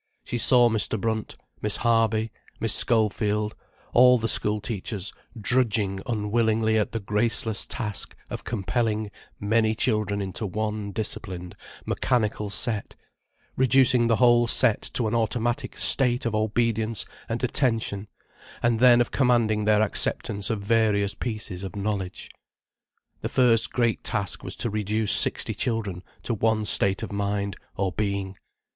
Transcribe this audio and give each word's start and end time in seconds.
She 0.23 0.39
saw 0.39 0.67
Mr. 0.67 0.99
Brunt, 0.99 1.35
Miss 1.61 1.75
Harby, 1.75 2.31
Miss 2.59 2.73
Schofield, 2.73 3.53
all 3.93 4.17
the 4.17 4.27
school 4.27 4.59
teachers, 4.59 5.13
drudging 5.39 6.01
unwillingly 6.07 6.75
at 6.75 6.91
the 6.91 6.99
graceless 6.99 7.67
task 7.67 8.15
of 8.31 8.43
compelling 8.43 9.11
many 9.39 9.75
children 9.75 10.19
into 10.19 10.47
one 10.47 10.91
disciplined, 10.91 11.55
mechanical 11.85 12.49
set, 12.49 12.95
reducing 13.55 14.07
the 14.07 14.15
whole 14.15 14.47
set 14.47 14.81
to 14.93 15.07
an 15.07 15.13
automatic 15.13 15.77
state 15.77 16.25
of 16.25 16.33
obedience 16.33 17.05
and 17.29 17.43
attention, 17.43 18.07
and 18.63 18.79
then 18.79 19.01
of 19.01 19.11
commanding 19.11 19.65
their 19.65 19.83
acceptance 19.83 20.49
of 20.49 20.63
various 20.63 21.13
pieces 21.13 21.61
of 21.61 21.75
knowledge. 21.75 22.31
The 23.21 23.29
first 23.29 23.71
great 23.71 24.03
task 24.03 24.43
was 24.43 24.55
to 24.55 24.71
reduce 24.71 25.11
sixty 25.11 25.53
children 25.53 26.01
to 26.23 26.33
one 26.33 26.65
state 26.65 27.03
of 27.03 27.11
mind, 27.13 27.55
or 27.75 27.91
being. 27.91 28.35